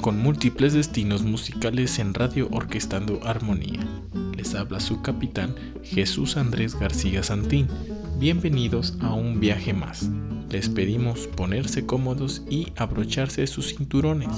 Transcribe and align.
con 0.00 0.18
múltiples 0.18 0.72
destinos 0.72 1.22
musicales 1.22 1.98
en 1.98 2.14
Radio 2.14 2.48
Orquestando 2.50 3.20
Armonía. 3.24 3.86
Les 4.34 4.54
habla 4.54 4.80
su 4.80 5.02
capitán 5.02 5.54
Jesús 5.82 6.38
Andrés 6.38 6.80
García 6.80 7.22
Santín. 7.22 7.68
Bienvenidos 8.18 8.96
a 9.02 9.12
un 9.12 9.38
viaje 9.38 9.74
más. 9.74 10.08
Les 10.50 10.68
pedimos 10.68 11.28
ponerse 11.28 11.86
cómodos 11.86 12.42
y 12.50 12.72
abrocharse 12.76 13.46
sus 13.46 13.76
cinturones. 13.76 14.28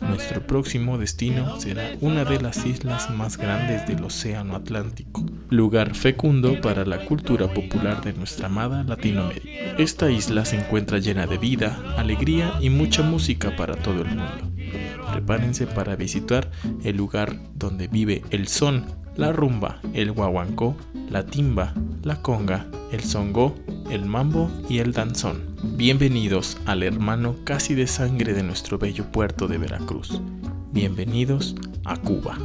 Nuestro 0.00 0.44
próximo 0.44 0.98
destino 0.98 1.60
será 1.60 1.92
una 2.00 2.24
de 2.24 2.40
las 2.40 2.66
islas 2.66 3.08
más 3.10 3.36
grandes 3.36 3.86
del 3.86 4.02
Océano 4.02 4.56
Atlántico, 4.56 5.24
lugar 5.50 5.94
fecundo 5.94 6.60
para 6.60 6.84
la 6.84 7.04
cultura 7.04 7.52
popular 7.54 8.02
de 8.02 8.12
nuestra 8.12 8.46
amada 8.46 8.82
Latinoamérica. 8.82 9.76
Esta 9.78 10.10
isla 10.10 10.44
se 10.44 10.56
encuentra 10.56 10.98
llena 10.98 11.28
de 11.28 11.38
vida, 11.38 11.94
alegría 11.96 12.54
y 12.60 12.68
mucha 12.68 13.02
música 13.02 13.54
para 13.56 13.76
todo 13.76 14.02
el 14.02 14.08
mundo. 14.08 14.50
Prepárense 15.12 15.66
para 15.68 15.94
visitar 15.94 16.50
el 16.82 16.96
lugar 16.96 17.36
donde 17.54 17.86
vive 17.86 18.22
el 18.30 18.48
son, 18.48 18.84
la 19.18 19.32
rumba, 19.32 19.80
el 19.94 20.12
guaguancó, 20.12 20.76
la 21.10 21.26
timba, 21.26 21.74
la 22.04 22.22
conga, 22.22 22.66
el 22.92 23.02
songo, 23.02 23.52
el 23.90 24.06
mambo 24.06 24.48
y 24.68 24.78
el 24.78 24.92
danzón. 24.92 25.42
Bienvenidos 25.76 26.56
al 26.66 26.84
hermano 26.84 27.34
casi 27.42 27.74
de 27.74 27.88
sangre 27.88 28.32
de 28.32 28.44
nuestro 28.44 28.78
bello 28.78 29.10
puerto 29.10 29.48
de 29.48 29.58
Veracruz. 29.58 30.22
Bienvenidos 30.70 31.56
a 31.84 31.96
Cuba. 31.96 32.38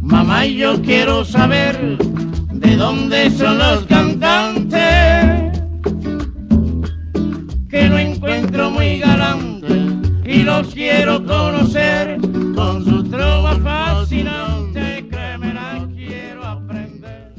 Mamá, 0.00 0.46
yo 0.46 0.82
quiero 0.82 1.24
saber 1.24 1.96
de 2.52 2.76
dónde 2.76 3.30
son 3.30 3.58
los 3.58 3.86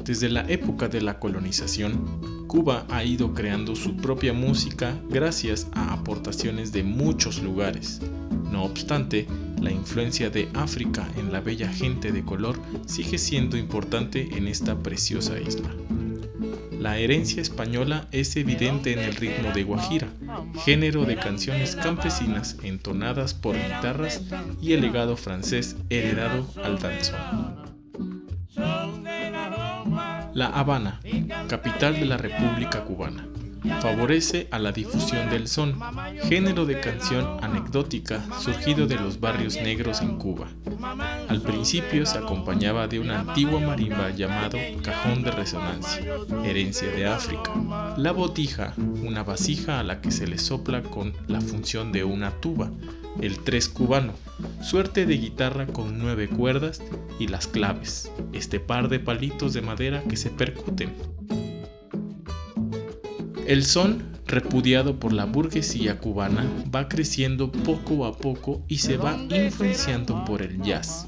Desde 0.06 0.28
la 0.28 0.42
época 0.48 0.86
de 0.86 1.00
la 1.00 1.18
colonización, 1.18 2.46
Cuba 2.46 2.86
ha 2.90 3.02
ido 3.02 3.34
creando 3.34 3.74
su 3.74 3.96
propia 3.96 4.32
música 4.32 4.96
gracias 5.10 5.66
a 5.72 5.92
aportaciones 5.92 6.70
de 6.70 6.84
muchos 6.84 7.42
lugares. 7.42 8.00
No 8.52 8.62
obstante, 8.62 9.26
la 9.60 9.72
influencia 9.72 10.30
de 10.30 10.48
África 10.54 11.08
en 11.16 11.32
la 11.32 11.40
bella 11.40 11.68
gente 11.72 12.12
de 12.12 12.24
color 12.24 12.56
sigue 12.86 13.18
siendo 13.18 13.56
importante 13.56 14.28
en 14.36 14.46
esta 14.46 14.80
preciosa 14.80 15.40
isla. 15.40 15.74
La 16.78 16.98
herencia 16.98 17.42
española 17.42 18.06
es 18.12 18.36
evidente 18.36 18.92
en 18.92 19.00
el 19.00 19.16
ritmo 19.16 19.50
de 19.52 19.64
guajira, 19.64 20.08
género 20.64 21.04
de 21.04 21.16
canciones 21.16 21.74
campesinas 21.74 22.58
entonadas 22.62 23.34
por 23.34 23.56
guitarras 23.56 24.22
y 24.62 24.74
el 24.74 24.82
legado 24.82 25.16
francés 25.16 25.74
heredado 25.90 26.46
al 26.62 26.78
danzón. 26.78 27.65
La 30.36 30.48
Habana, 30.48 31.00
capital 31.48 31.94
de 31.94 32.04
la 32.04 32.18
República 32.18 32.84
Cubana, 32.84 33.26
favorece 33.80 34.48
a 34.50 34.58
la 34.58 34.70
difusión 34.70 35.30
del 35.30 35.48
son, 35.48 35.80
género 36.24 36.66
de 36.66 36.78
canción 36.78 37.42
anecdótica 37.42 38.22
surgido 38.38 38.86
de 38.86 38.96
los 38.96 39.18
barrios 39.18 39.54
negros 39.54 40.02
en 40.02 40.18
Cuba. 40.18 40.48
Al 41.30 41.40
principio 41.40 42.04
se 42.04 42.18
acompañaba 42.18 42.86
de 42.86 43.00
una 43.00 43.20
antigua 43.20 43.60
marimba 43.60 44.10
llamado 44.10 44.58
cajón 44.82 45.22
de 45.22 45.30
resonancia, 45.30 46.04
herencia 46.44 46.88
de 46.88 47.06
África. 47.06 47.94
La 47.96 48.12
botija, 48.12 48.74
una 48.76 49.22
vasija 49.22 49.80
a 49.80 49.84
la 49.84 50.02
que 50.02 50.10
se 50.10 50.26
le 50.26 50.36
sopla 50.36 50.82
con 50.82 51.14
la 51.28 51.40
función 51.40 51.92
de 51.92 52.04
una 52.04 52.30
tuba, 52.30 52.70
el 53.20 53.38
tres 53.40 53.68
cubano, 53.68 54.12
suerte 54.62 55.06
de 55.06 55.16
guitarra 55.16 55.66
con 55.66 55.98
nueve 55.98 56.28
cuerdas 56.28 56.82
y 57.18 57.28
las 57.28 57.46
claves, 57.46 58.10
este 58.32 58.60
par 58.60 58.88
de 58.88 59.00
palitos 59.00 59.52
de 59.52 59.62
madera 59.62 60.02
que 60.08 60.16
se 60.16 60.30
percuten. 60.30 60.92
El 63.46 63.64
son, 63.64 64.02
repudiado 64.26 64.98
por 64.98 65.12
la 65.12 65.24
burguesía 65.24 65.98
cubana, 65.98 66.44
va 66.74 66.88
creciendo 66.88 67.52
poco 67.52 68.04
a 68.06 68.16
poco 68.16 68.62
y 68.66 68.78
se 68.78 68.96
va 68.96 69.16
influenciando 69.30 70.24
por 70.24 70.42
el 70.42 70.60
jazz. 70.62 71.06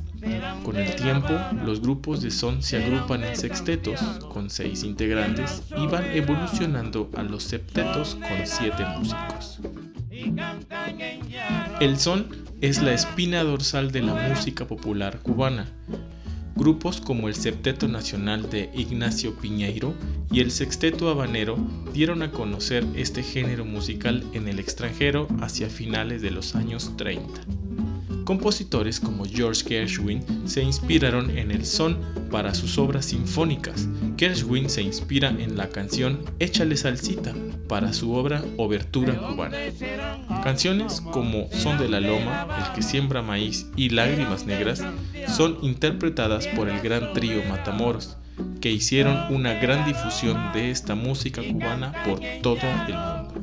Con 0.64 0.76
el 0.76 0.94
tiempo, 0.96 1.32
los 1.64 1.80
grupos 1.80 2.20
de 2.22 2.30
son 2.30 2.62
se 2.62 2.76
agrupan 2.76 3.24
en 3.24 3.36
sextetos, 3.36 4.00
con 4.32 4.50
seis 4.50 4.82
integrantes, 4.82 5.62
y 5.76 5.86
van 5.86 6.04
evolucionando 6.06 7.10
a 7.16 7.22
los 7.22 7.44
septetos 7.44 8.16
con 8.16 8.44
siete 8.44 8.84
músicos. 8.96 9.60
El 11.80 11.98
son 11.98 12.28
es 12.60 12.82
la 12.82 12.92
espina 12.92 13.44
dorsal 13.44 13.92
de 13.92 14.02
la 14.02 14.14
música 14.14 14.66
popular 14.66 15.20
cubana. 15.20 15.68
Grupos 16.56 17.00
como 17.00 17.28
el 17.28 17.36
Septeto 17.36 17.86
Nacional 17.86 18.50
de 18.50 18.68
Ignacio 18.74 19.36
Piñeiro 19.36 19.94
y 20.32 20.40
el 20.40 20.50
Sexteto 20.50 21.08
Habanero 21.08 21.56
dieron 21.92 22.22
a 22.22 22.32
conocer 22.32 22.84
este 22.96 23.22
género 23.22 23.64
musical 23.64 24.24
en 24.32 24.48
el 24.48 24.58
extranjero 24.58 25.28
hacia 25.40 25.68
finales 25.68 26.20
de 26.20 26.32
los 26.32 26.56
años 26.56 26.96
30. 26.96 27.67
Compositores 28.28 29.00
como 29.00 29.24
George 29.24 29.64
Gershwin 29.66 30.22
se 30.46 30.62
inspiraron 30.62 31.30
en 31.38 31.50
el 31.50 31.64
son 31.64 31.98
para 32.30 32.54
sus 32.54 32.76
obras 32.76 33.06
sinfónicas. 33.06 33.88
Gershwin 34.18 34.68
se 34.68 34.82
inspira 34.82 35.30
en 35.30 35.56
la 35.56 35.70
canción 35.70 36.20
Échale 36.38 36.76
salsita 36.76 37.34
para 37.70 37.94
su 37.94 38.12
obra 38.12 38.44
Obertura 38.58 39.16
cubana. 39.16 39.56
Canciones 40.44 41.00
como 41.00 41.48
Son 41.52 41.78
de 41.78 41.88
la 41.88 42.00
Loma, 42.00 42.46
El 42.58 42.74
que 42.74 42.82
siembra 42.82 43.22
maíz 43.22 43.66
y 43.76 43.88
Lágrimas 43.88 44.44
negras 44.44 44.84
son 45.34 45.56
interpretadas 45.62 46.48
por 46.48 46.68
el 46.68 46.82
gran 46.82 47.14
trío 47.14 47.42
Matamoros, 47.48 48.18
que 48.60 48.70
hicieron 48.70 49.34
una 49.34 49.54
gran 49.54 49.86
difusión 49.86 50.52
de 50.52 50.70
esta 50.70 50.94
música 50.94 51.40
cubana 51.42 51.94
por 52.04 52.20
todo 52.42 52.58
el 52.60 52.94
mundo. 52.94 53.37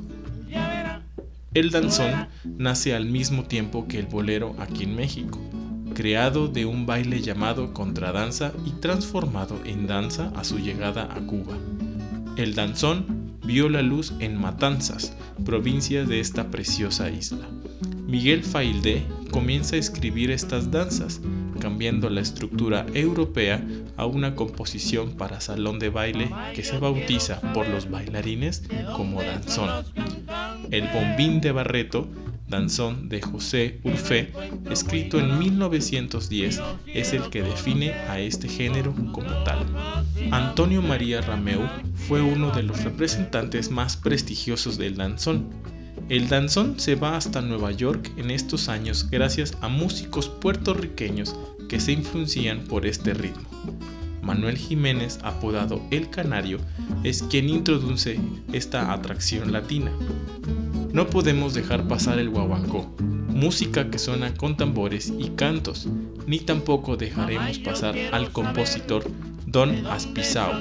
El 1.56 1.72
danzón 1.72 2.28
nace 2.44 2.94
al 2.94 3.06
mismo 3.06 3.46
tiempo 3.46 3.88
que 3.88 3.98
el 3.98 4.08
bolero 4.08 4.58
aquí 4.60 4.84
en 4.84 4.94
México, 4.94 5.40
creado 5.94 6.50
de 6.50 6.66
un 6.66 6.86
baile 6.86 7.22
llamado 7.22 7.74
contradanza 7.74 8.52
y 8.66 8.72
transformado 8.82 9.62
en 9.64 9.88
danza 9.88 10.34
a 10.36 10.44
su 10.44 10.60
llegada 10.60 11.04
a 11.04 11.26
Cuba. 11.26 11.58
El 12.36 12.56
danzón 12.56 13.38
vio 13.46 13.70
la 13.70 13.82
luz 13.82 14.12
en 14.20 14.36
Matanzas, 14.36 15.16
provincia 15.46 16.04
de 16.04 16.20
esta 16.20 16.52
preciosa 16.52 17.10
isla. 17.10 17.48
Miguel 18.06 18.44
Faildé 18.44 19.06
comienza 19.32 19.78
a 19.78 19.80
escribir 19.80 20.32
estas 20.32 20.72
danzas, 20.72 21.22
cambiando 21.66 22.12
la 22.12 22.22
estructura 22.22 22.86
europea 22.94 23.60
a 23.98 24.06
una 24.06 24.36
composición 24.36 25.14
para 25.14 25.42
salón 25.42 25.80
de 25.80 25.90
baile 25.90 26.30
que 26.54 26.64
se 26.64 26.78
bautiza 26.78 27.42
por 27.54 27.68
los 27.68 27.90
bailarines 27.90 28.62
como 28.96 29.24
danzón. 29.24 29.84
El 30.70 30.88
bombín 30.90 31.42
de 31.42 31.52
Barreto, 31.52 32.08
danzón 32.48 33.10
de 33.10 33.20
José 33.20 33.80
Urfé, 33.84 34.32
escrito 34.70 35.20
en 35.20 35.40
1910, 35.40 36.62
es 36.86 37.14
el 37.14 37.32
que 37.32 37.42
define 37.42 37.94
a 37.94 38.20
este 38.20 38.48
género 38.48 38.94
como 39.12 39.32
tal. 39.44 39.66
Antonio 40.30 40.84
María 40.84 41.22
Rameu 41.22 41.64
fue 42.08 42.22
uno 42.22 42.52
de 42.52 42.62
los 42.62 42.84
representantes 42.84 43.72
más 43.72 43.98
prestigiosos 43.98 44.78
del 44.78 44.98
danzón. 44.98 45.50
El 46.08 46.30
danzón 46.30 46.80
se 46.80 46.94
va 46.94 47.18
hasta 47.18 47.42
Nueva 47.42 47.72
York 47.72 48.12
en 48.18 48.30
estos 48.30 48.70
años 48.70 49.10
gracias 49.10 49.58
a 49.62 49.70
músicos 49.70 50.30
puertorriqueños 50.30 51.36
que 51.68 51.80
se 51.80 51.94
influencian 51.94 52.60
por 52.66 52.86
este 52.86 53.16
ritmo. 53.16 53.50
Manuel 54.22 54.56
Jiménez, 54.56 55.18
apodado 55.24 55.82
El 55.90 56.12
Canario, 56.12 56.60
es 57.04 57.24
quien 57.24 57.50
introduce 57.50 58.20
esta 58.54 58.94
atracción 58.94 59.52
latina. 59.52 59.92
No 60.94 61.08
podemos 61.08 61.56
dejar 61.56 61.88
pasar 61.88 62.20
el 62.20 62.30
guaguancó, 62.30 62.88
música 63.28 63.90
que 63.90 63.98
suena 63.98 64.32
con 64.36 64.58
tambores 64.58 65.12
y 65.18 65.30
cantos, 65.30 65.88
ni 66.28 66.38
tampoco 66.40 66.98
dejaremos 66.98 67.58
pasar 67.58 67.96
al 68.12 68.32
compositor 68.32 69.06
Don 69.56 69.88
Aspizao, 69.88 70.52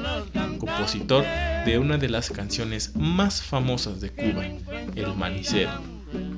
compositor 0.61 1.25
de 1.67 1.81
una 1.81 1.99
de 1.99 2.09
las 2.09 2.31
canciones 2.31 2.95
más 2.95 3.43
famosas 3.43 4.01
de 4.01 4.11
Cuba, 4.11 4.45
El 4.95 5.17
Manicero. 5.17 5.73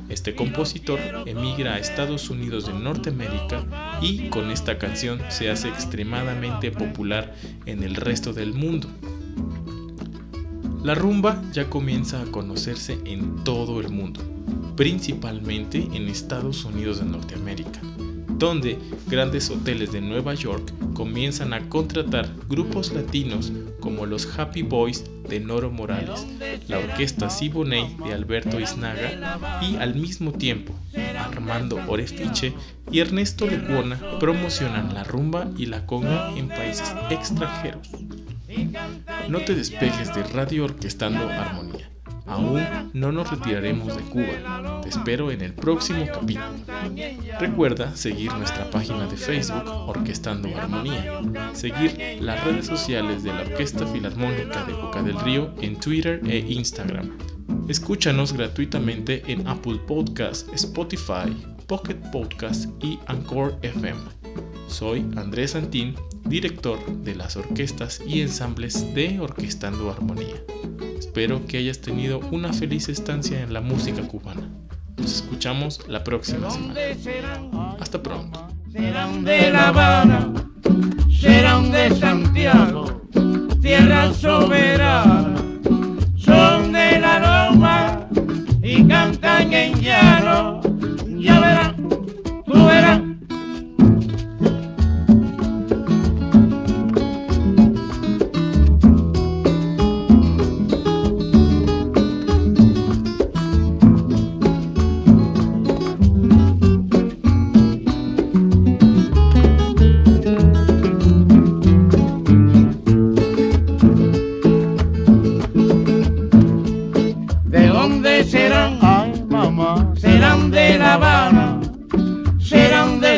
Este 0.09 0.35
compositor 0.35 0.99
emigra 1.27 1.75
a 1.75 1.79
Estados 1.79 2.31
Unidos 2.31 2.67
de 2.67 2.73
Norteamérica 2.73 3.63
y 4.01 4.31
con 4.31 4.51
esta 4.51 4.79
canción 4.79 5.21
se 5.29 5.51
hace 5.51 5.69
extremadamente 5.69 6.71
popular 6.71 7.35
en 7.67 7.83
el 7.83 7.95
resto 7.95 8.33
del 8.33 8.55
mundo. 8.55 8.89
La 10.83 10.95
rumba 10.95 11.43
ya 11.53 11.69
comienza 11.69 12.23
a 12.23 12.25
conocerse 12.25 12.99
en 13.05 13.45
todo 13.45 13.83
el 13.83 13.91
mundo, 13.91 14.23
principalmente 14.77 15.87
en 15.93 16.09
Estados 16.09 16.65
Unidos 16.65 17.01
de 17.01 17.05
Norteamérica. 17.05 17.83
Donde 18.39 18.79
grandes 19.07 19.51
hoteles 19.51 19.93
de 19.93 20.01
Nueva 20.01 20.35
York 20.35 20.73
comienzan 20.95 21.53
a 21.53 21.69
contratar 21.69 22.29
grupos 22.49 22.93
latinos 22.93 23.53
como 23.81 24.07
los 24.07 24.39
Happy 24.39 24.63
Boys 24.63 25.05
de 25.29 25.41
Noro 25.41 25.71
Morales, 25.71 26.27
la 26.69 26.79
orquesta 26.79 27.31
Siboney 27.31 27.97
de 28.05 28.13
Alberto 28.13 28.61
Iznaga 28.61 29.61
y 29.63 29.77
al 29.77 29.95
mismo 29.95 30.33
tiempo 30.33 30.75
Armando 31.19 31.81
Orefiche 31.89 32.55
y 32.91 33.01
Ernesto 33.01 33.47
Lecuona 33.47 33.99
promocionan 34.19 34.95
la 34.95 35.05
rumba 35.05 35.49
y 35.57 35.67
la 35.67 35.87
conga 35.87 36.37
en 36.37 36.49
países 36.49 36.95
extranjeros. 37.11 37.91
No 39.29 39.41
te 39.41 39.55
despejes 39.55 40.15
de 40.15 40.23
Radio 40.25 40.65
Orquestando 40.65 41.29
Armonía. 41.29 41.91
Aún 42.27 42.65
no 42.93 43.13
nos 43.13 43.31
retiraremos 43.31 43.97
de 43.97 44.03
Cuba. 44.03 44.76
Te 44.87 44.91
espero 44.91 45.33
en 45.33 45.41
el 45.41 45.53
próximo 45.53 46.07
capítulo. 46.07 46.47
Recuerda 47.41 47.97
seguir 47.97 48.33
nuestra 48.35 48.71
página 48.71 49.09
de 49.09 49.17
Facebook 49.17 49.65
Orquestando 49.67 50.49
Armonía, 50.57 51.23
seguir 51.55 52.19
las 52.21 52.45
redes 52.45 52.67
sociales 52.67 53.25
de 53.25 53.33
la 53.33 53.41
Orquesta 53.41 53.85
Filarmónica 53.85 54.65
de 54.65 54.75
Boca 54.75 55.03
del 55.03 55.19
Río 55.19 55.53
en 55.61 55.81
Twitter 55.81 56.21
e 56.25 56.39
Instagram. 56.39 57.19
Escúchanos 57.67 58.33
gratuitamente 58.33 59.25
en 59.27 59.49
Apple 59.49 59.81
Podcasts, 59.89 60.49
Spotify, 60.55 61.37
Pocket 61.67 61.99
Podcasts 62.13 62.69
y 62.81 63.01
Anchor 63.07 63.59
FM. 63.63 63.99
Soy 64.69 65.05
Andrés 65.17 65.51
Santín, 65.51 65.97
director 66.27 66.79
de 67.03 67.17
las 67.17 67.35
orquestas 67.35 68.01
y 68.07 68.21
ensambles 68.21 68.95
de 68.95 69.19
Orquestando 69.19 69.91
Armonía. 69.91 70.45
Espero 70.97 71.45
que 71.45 71.59
hayas 71.59 71.81
tenido 71.81 72.21
una 72.31 72.53
feliz 72.53 72.89
estancia 72.89 73.43
en 73.43 73.53
la 73.53 73.61
música 73.61 74.07
cubana. 74.07 74.49
Nos 74.97 75.13
escuchamos 75.13 75.81
la 75.89 76.03
próxima 76.03 76.51
semana. 76.51 77.77
Hasta 77.81 78.03
pronto. 78.03 78.49
Serán 78.73 79.25
de 79.25 79.51
La 79.51 79.69
Habana, 79.69 80.33
serán 81.11 81.71
de 81.71 81.95
Santiago, 81.95 83.03
tierra 83.63 84.13
soberana, 84.13 85.35
son 86.17 86.73
de 86.73 86.99
la 87.01 87.51
Loma 87.51 88.09
y 88.63 88.85
cantan 88.87 89.53
en 89.53 89.81
llano. 89.81 90.61
Ya 91.07 91.41
verás, 91.41 91.76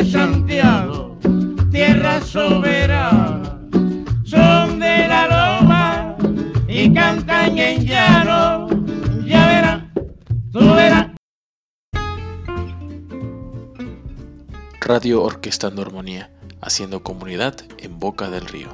Santiago, 0.05 1.17
tierra 1.71 2.21
soberana. 2.21 3.59
Son 4.23 4.79
de 4.79 5.07
la 5.07 5.27
Loma 5.27 6.15
y 6.67 6.93
cantan 6.93 7.57
en 7.57 7.85
llano. 7.85 8.67
Ya 9.25 9.47
verás, 9.47 9.83
tú 10.51 10.59
verás. 10.59 11.07
Radio 14.79 15.23
Orquestando 15.23 15.81
Armonía, 15.81 16.31
haciendo 16.61 17.03
comunidad 17.03 17.55
en 17.79 17.99
Boca 17.99 18.29
del 18.29 18.45
Río. 18.45 18.69